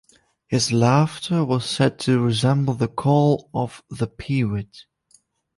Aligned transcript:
His 0.47 0.71
laughter 0.73 1.45
was 1.45 1.63
said 1.63 1.99
to 1.99 2.19
resemble 2.23 2.73
the 2.73 2.87
call 2.87 3.51
of 3.53 3.83
the 3.87 4.07
peewit. 4.07 4.85